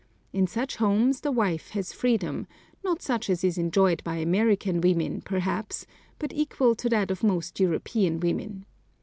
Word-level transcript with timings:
In 0.33 0.47
such 0.47 0.77
homes 0.77 1.21
the 1.21 1.31
wife 1.31 1.69
has 1.77 1.93
freedom, 1.93 2.47
not 2.83 3.03
such 3.03 3.29
as 3.29 3.43
is 3.43 3.59
enjoyed 3.59 4.03
by 4.03 4.15
American 4.15 4.81
women, 4.81 5.21
perhaps, 5.21 5.85
but 6.17 6.33
equal 6.33 6.73
to 6.77 6.89
that 6.89 7.11
of 7.11 7.21
most 7.23 7.59
European 7.59 8.19
women. 8.19 8.65